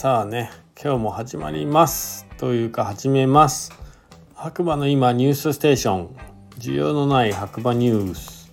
[0.00, 0.50] さあね
[0.82, 3.70] 今日も始まりますというか始めます。
[4.34, 6.16] 白馬の今ニュースステーション。
[6.56, 8.50] 需要のない白馬ニュース。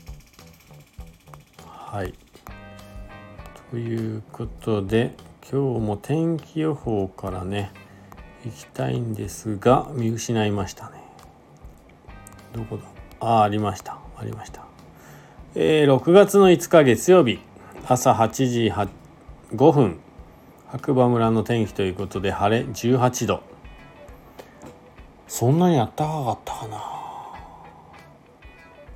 [1.65, 2.13] はい。
[3.71, 5.15] ということで
[5.49, 7.71] 今日も天気予報からね
[8.43, 11.02] 行きたいんですが見失いましたね。
[12.52, 12.84] どこだ？
[13.25, 13.98] あありました。
[14.18, 14.66] ありました。
[15.55, 17.39] えー、6月の5日月曜日
[17.88, 18.73] 朝8時
[19.55, 20.02] 5分。
[20.70, 23.41] 白馬村の天気ということで晴れ18度。
[25.27, 26.77] そんなにあったかかったかな。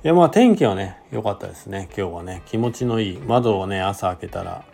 [0.04, 1.88] いやまあ天気はね良かったですね。
[1.96, 3.18] 今日はね気持ちのいい。
[3.18, 4.64] 窓をね朝開けたら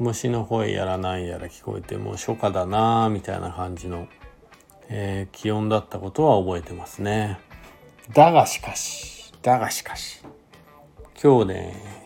[0.00, 4.08] 虫の声やらなんやら聞こえてもう初夏だなみたいな感じの、
[4.88, 7.38] えー、気温だったことは覚えてますね。
[8.12, 10.22] だがしかしだがしかし
[11.22, 12.01] 今日ね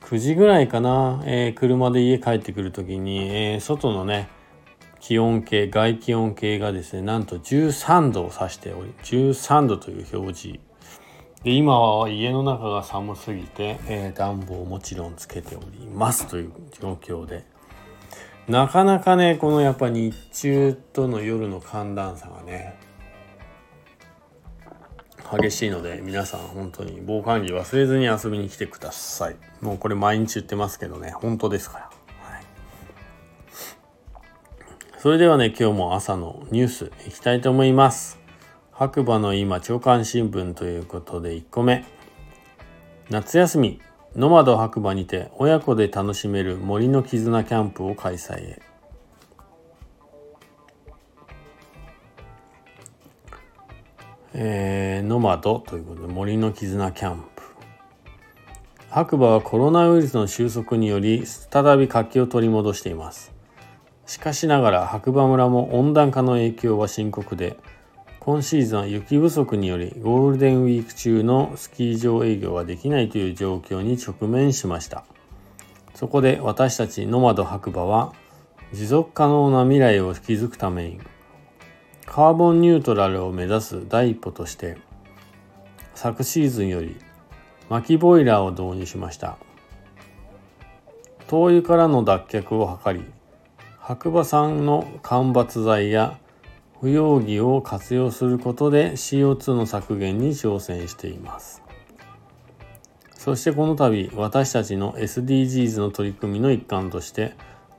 [0.00, 4.28] 9時ぐらいかな、えー、車で家帰ってくる時に、えー、外のね
[4.98, 10.60] 気温計外気温計がですねなんと13度を指しており13度という表示。
[11.42, 16.26] で今は家の中が寒すぎて、えー、暖房をもちろんつけております。
[16.26, 17.44] という状況で。
[18.48, 22.79] なかなかねこのやっぱ日中との夜の寒暖差がね
[25.30, 29.36] 激しいので皆さん本当に防寒着忘れずに遊びに来てください。
[29.60, 31.12] もうこれ毎日言ってますけどね。
[31.12, 32.44] 本当ですから、はい、
[34.98, 38.18] それではね今日も朝のニュースいきたいと思います。
[38.72, 41.84] 白馬の今朝刊新聞ということで1個目。
[43.08, 43.80] 夏休み。
[44.16, 48.69] ノマド白馬にて親子で楽しめる森の絆キャンプを開催へ。
[54.32, 57.42] えー、ノマドということで森の絆キャンプ。
[58.88, 63.32] 白馬はコロナウイルスの収束により再び活気を取り戻しています。
[64.06, 67.56] しかしながら白馬村も温暖化の影響は深刻で
[68.20, 75.04] 今シーズンは雪不足によりゴールデンウィーク中のスキー場営業ができないという状況に直面しました。
[75.94, 78.12] そこで私たちノマド白馬は
[78.72, 81.00] 持続可能な未来を築くために
[82.10, 84.78] カーボンニュートラルを目指す第一歩として
[85.94, 86.96] 昨シーズンより
[87.68, 89.38] 薪ボイラーを導入しました。
[91.28, 93.04] 灯油からの脱却を図り
[93.78, 96.18] 白馬産の間伐材や
[96.80, 101.62] 不要着を活用することで CO2 の削減に挑戦しています。
[103.14, 107.34] そしてこの度私たちの SDGs の取り組みの一環として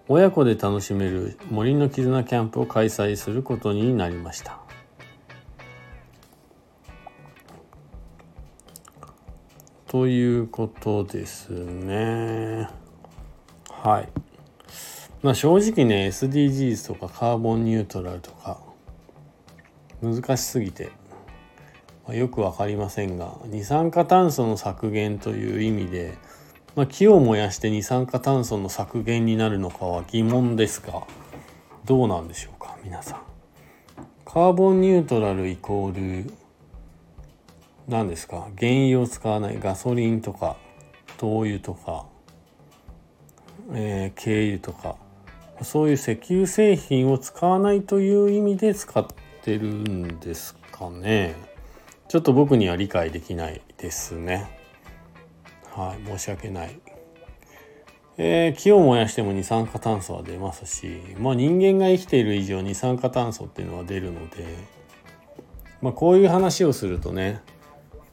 [0.07, 4.59] 親子で楽しめる森の絆キャンプを開催することになりました。
[9.87, 12.69] ということですね。
[13.69, 14.09] はい。
[15.21, 18.59] まあ正直ね SDGs とかカーボンニュートラルとか
[20.01, 20.91] 難しすぎて、
[22.07, 26.17] まあ、よく分かりませんが二酸化炭素の削減という意味で
[26.75, 31.03] まあ、木を燃やして二酸化炭素の削減になるのかは疑問ですが
[31.85, 33.21] どうなんでしょうか皆さん。
[34.23, 36.33] カーボンニュートラルイコール
[37.87, 38.47] 何ですか？
[38.57, 40.55] 原油を使わないガソリンとか
[41.17, 42.05] 灯油とか、
[43.73, 44.95] えー、軽油とか
[45.63, 49.05] そういう石油製品を使わないという意味で使っ
[49.43, 51.35] てるんですかね
[52.07, 54.60] ちょっと僕には理解できないですね。
[55.71, 56.79] はい、申し訳ない。
[58.17, 64.57] えー、木を燃やしても二酸化炭素は出ますし、まあ、人間が生きている以上二酸化炭素っていうのは出るので、
[65.81, 67.41] まあ、こういう話をするとね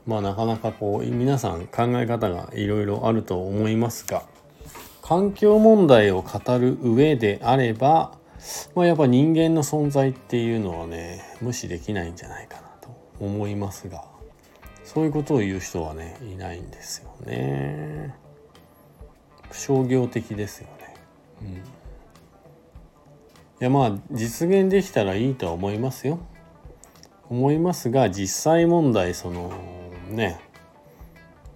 [0.07, 4.23] まあなかなかこう皆さん考え方がいろいろあると思いますが
[5.03, 8.17] 環境問題を語る上であれば、
[8.75, 12.89] まあ、やっぱ人間の存在っていうのはね無視できないんじゃないかなと
[13.21, 14.18] 思いますが。
[14.89, 18.15] そういうことを言う人はねいないんですよね。
[19.53, 20.95] 商業的ですよね。
[21.43, 21.49] うん。
[21.49, 21.61] い
[23.61, 26.19] やまあ実現できたらいいとは思いますよ。
[27.29, 29.53] 思いますが実際問題その
[30.09, 30.41] ね。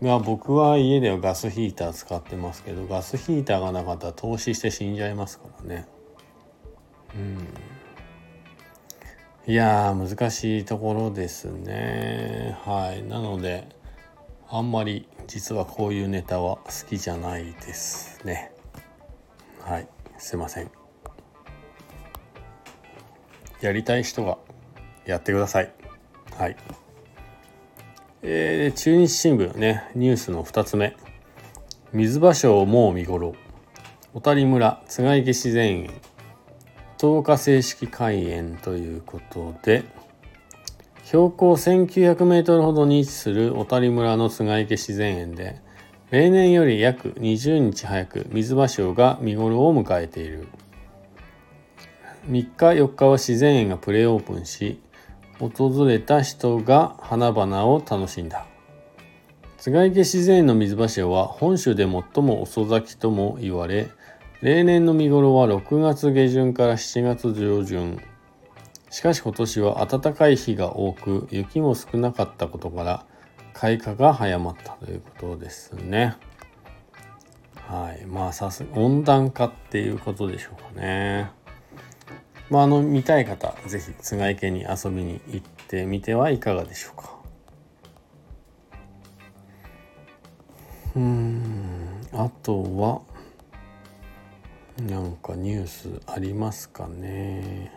[0.03, 5.87] まあ僕は家ではガスヒーター使ってますけどガスヒーターがなかったら投資して死んじゃいますからね。
[7.17, 7.49] うん
[9.45, 12.57] いや難しいところですね。
[12.65, 13.03] はい。
[13.03, 13.67] なので
[14.49, 18.53] あんまり実はこういうネタは好きじゃないですね。
[19.61, 19.89] はい。
[20.17, 20.71] すいません。
[23.61, 24.39] やりたい人が
[25.07, 25.73] やってください。
[26.37, 26.57] はい。
[28.23, 30.97] えー、中日新聞ねニュースの2つ目。
[31.93, 33.35] 水場賞もう見頃。
[34.15, 36.12] 小谷村津賀池自然園。
[37.03, 39.83] 10日正式開園ということで
[41.03, 45.61] 標高 1900m ほどに位置する小谷村の菅池自然園で
[46.13, 50.47] 例年より約20日早く水芭蕉が見頃を迎えている。
[52.29, 54.79] 3日4日は自然園がプレオープンし
[55.41, 58.47] 訪れた人が花々を楽しんだ。
[59.57, 63.89] 菅池自然園の水芭蕉は本州で最も遅咲きとも言われ
[64.43, 68.03] 例年の見頃は6月下旬から7月上旬。
[68.91, 73.07] しかし今年は暖かい日が多く雪も少なかったことから
[73.53, 76.17] 開花が早まったということですね。
[77.69, 78.05] はい。
[78.07, 81.31] まあさす温暖化っていうことでしょうかね。
[82.51, 87.17] まああの見たい方是非菅池に遊びに行ってみてはいかがでしょうか。
[90.97, 92.01] うん。
[92.13, 93.12] あとは
[94.79, 97.71] なんかニュースありますかね。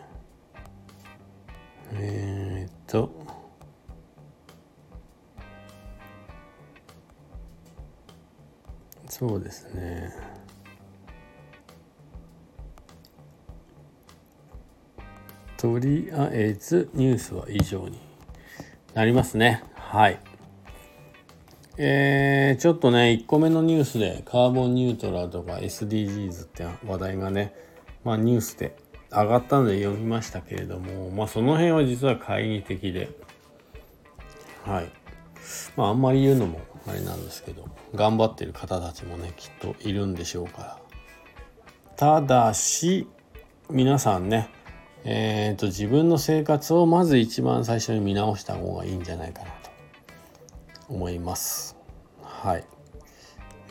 [1.92, 3.10] えー、っと。
[9.08, 10.10] そうですね。
[15.56, 17.98] とりあえずニュースは以上に
[18.94, 19.62] なりますね。
[19.74, 20.25] はい。
[21.78, 27.54] えー、ちょっとね1個目のニュースでカーボンニュートラルとか SDGs って話題がね
[28.04, 28.76] まあニュースで
[29.10, 33.10] 上がったので読みましたけれどもまあその辺は実は懐疑的で。
[34.64, 34.90] はい。
[35.76, 40.78] まああんまり言うのもあれなんですけど頑張ってる方たちもねきっといるんでしょうから。
[41.96, 43.06] ただし
[43.70, 44.50] 皆さんね
[45.08, 49.65] えーと、自分の生活をまず一番最初に見直した方がいいんじゃないかなと。
[50.88, 51.76] 思います。
[52.22, 52.64] はい。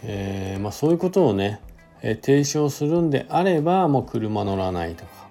[0.03, 1.61] えー、まあ、そういうことをね、
[2.01, 5.29] えー、提唱するんであればもう車乗らないとか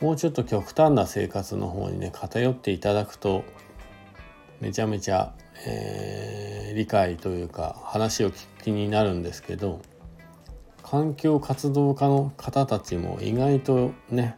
[0.00, 3.44] もうちょっと極端な生活の方にね偏っていただくと
[4.60, 5.34] めちゃめちゃ、
[5.66, 9.80] えー、理解というか話を聞く気になるんですけど
[10.82, 14.36] 環境活動家の方たちも意外とね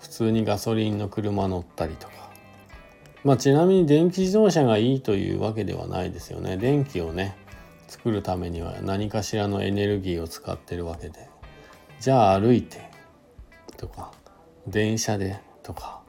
[0.00, 2.12] 普通にガソリンの車乗ったりとか
[3.24, 7.36] まあちなみに電気自動車がいいというわけではないですよね電気をね
[7.88, 11.28] 作るためには何かしらのエネルギーを使ってるわけで
[12.00, 12.88] じゃあ歩いて
[13.76, 14.12] とか
[14.66, 16.02] 電車でとか、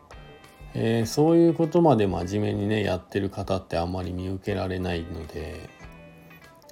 [0.74, 5.70] えー、そういうことまで真面目にねやってる方ってあんまり見受けられないので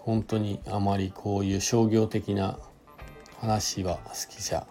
[0.01, 2.57] 本当にあまりこういう商業的な
[3.39, 4.65] 話は好きじゃ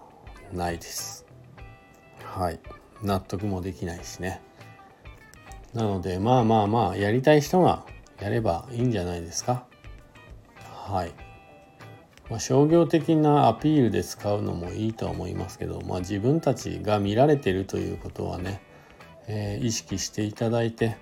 [0.52, 1.26] ないです。
[2.24, 2.60] はい
[3.02, 4.42] 納得もできないしね。
[5.74, 7.84] なのでまあまあまあやりたい人が
[8.20, 9.64] やればいいんじゃないですか。
[10.64, 11.28] はい。
[12.30, 18.60] まあ、商業的なアピールで使うのもいいとは思いますけど、まあ、自分たちが見られてるということはね、
[19.28, 20.98] えー、意識していただいて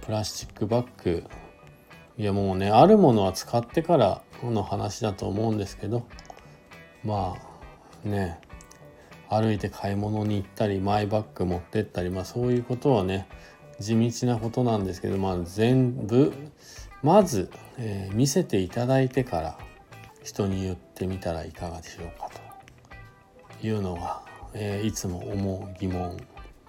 [0.00, 1.24] プラスチックバッグ
[2.16, 6.06] いやもうねあるものは使ってからの話だと思うんですけど
[7.04, 7.36] ま
[8.04, 8.40] あね
[9.28, 13.28] 歩いて買い物に行ったりマイバッグ持ってったりまあそういうことはね
[13.80, 16.32] 地道なことなんですけどまあ全部
[17.02, 19.58] まず、えー、見せていただいてから
[20.22, 22.28] 人に言ってみたらいかがでしょうか
[23.60, 24.22] というのが、
[24.52, 26.18] えー、いつも思う疑問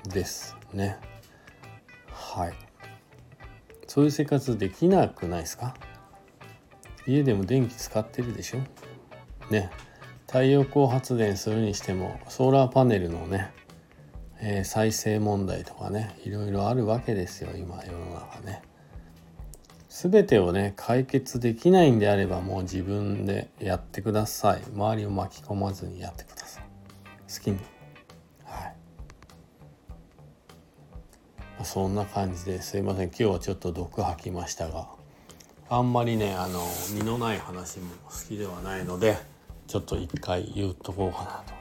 [0.07, 0.97] ですね。
[2.07, 2.53] はい。
[3.87, 5.75] そういう生活できなくないですか？
[7.05, 8.59] 家でも電気使ってるでしょ？
[9.51, 9.69] ね。
[10.27, 13.51] 太陽光発電するにしてもソーラーパネルのね、
[14.43, 18.63] えー、再生問題とかねいろいろあるわけですよ今世の中ね。
[19.87, 24.61] 全てをね解決できないんであればもう自分でやってください。
[24.73, 26.63] 周りを巻き込まずにやってください。
[27.31, 27.59] 好きに。
[28.45, 28.75] はい。
[31.63, 33.09] そんな感じですいません。
[33.09, 34.87] 今日はちょっと毒吐きましたが
[35.69, 36.61] あんまりねあの
[36.93, 39.17] 身のない話も好きではないので
[39.67, 41.60] ちょっと一回言うとこうかなと。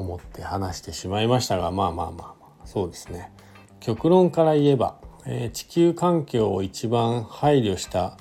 [0.00, 3.32] 思って話してしまいましたがまあまあまあまあそうですね。
[3.78, 8.16] 極論から言えばえー、地球環境を一番配慮した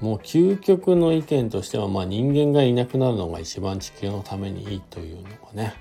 [0.00, 5.74] もう究極の意見としては、まあ、人間がいなくなるのが一番地球のためにいいというのがね、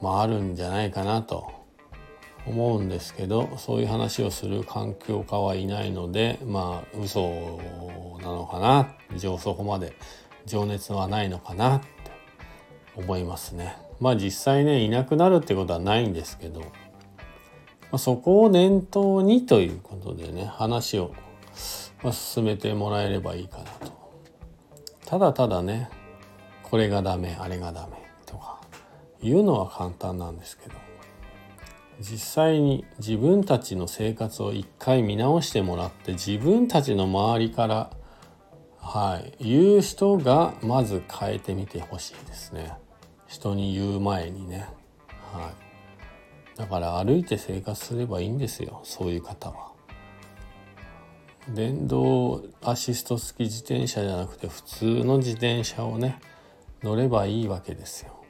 [0.00, 1.52] まあ、あるんじゃないかなと
[2.46, 7.58] 思うんですけどそういう話をする環境家はいないのでまあ嘘
[8.20, 9.96] なのかなそこまで
[10.44, 11.80] 情熱はないのかな。
[12.96, 13.76] 思いますね。
[14.00, 16.62] まあ実際ねいなくなるってことはないんですけど
[17.94, 21.14] まあ、そこを念頭にということでね話を、
[22.02, 23.92] ま進めてもらえればいいかなと
[25.06, 25.88] ただただね
[26.64, 27.92] これがダメあれがダメ
[28.26, 28.60] とか
[29.22, 30.74] 言うのは簡単なんですけど
[32.00, 37.90] 実際に自分たちの生活を一回見直してもらって自分たちの周りから
[38.84, 39.44] はい。
[39.44, 42.74] 言う人がまず変えてみてほしいですね。
[43.26, 44.68] 人に言う前にね。
[45.32, 45.52] は
[46.54, 46.58] い。
[46.58, 48.82] だから歩いて生活すればいいんですよ。
[48.84, 49.72] そういう方は。
[51.48, 56.18] 電動アシスト付き自転車じゃなくて普通の自転車をね
[56.82, 58.22] 乗ればいいわけですよ。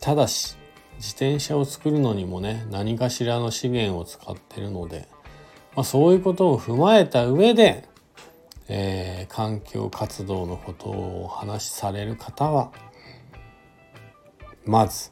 [0.00, 0.56] ただし
[0.98, 5.08] 自転車を作るのにもね何かしらの資源を使ってるので、
[5.74, 7.87] まあ、そういうことを踏まえた上で、
[8.68, 12.70] えー、環境活動のことをお話しされる方は
[14.64, 15.10] まず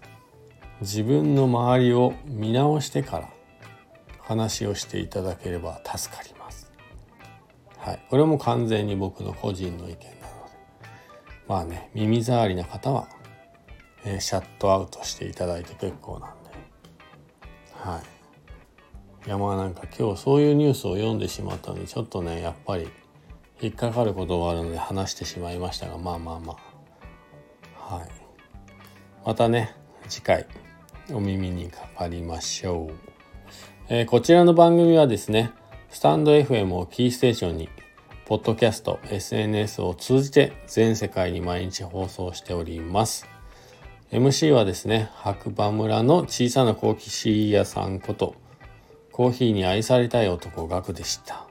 [0.82, 3.30] 自分の周りを見直してから
[4.20, 6.70] 話をしていただければ助かります。
[7.78, 10.06] はい、これも完全に僕の個人の意見なので。
[11.48, 13.08] まあね耳障りな方は
[14.08, 16.50] えー、シャットアウトしていただいて結構なんで。
[17.72, 18.00] は
[19.24, 19.26] い。
[19.26, 22.88] いやまあなんか今日そういうニュースを読んでしまったのでちょっとねやっぱり
[23.60, 26.56] 引っかかることがあるので話してしまいましたがまあまあま
[27.88, 27.94] あ。
[27.96, 28.08] はい。
[29.24, 29.74] またね
[30.08, 30.46] 次回
[31.10, 32.94] お耳にかかりましょう、
[33.88, 35.52] えー、こちらの番組はですね
[35.90, 37.68] スタンド FM をキーステーションに
[38.26, 43.26] ポッドキャスト SNS を通じて全世界に毎日放送しております。
[44.12, 48.34] MC はですね白馬村の小さなコーヒー屋さんこと
[49.10, 51.45] コーヒーに愛されたい男ガクでした。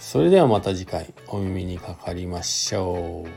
[0.00, 3.28] それではまた次回お耳にかかりましょう。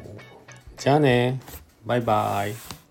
[0.78, 1.40] じゃあね。
[1.86, 2.83] バイバイ。